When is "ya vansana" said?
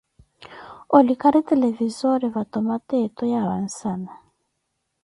3.33-4.11